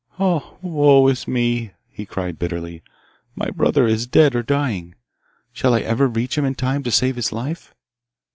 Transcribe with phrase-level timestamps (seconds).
[0.17, 2.81] 'Ah, woe is me!' he cried bitterly.
[3.35, 4.95] 'My brother is dead or dying!
[5.53, 7.75] Shall I ever reach him in time to save his life?